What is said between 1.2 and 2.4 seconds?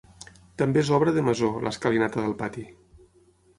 Masó, l'escalinata del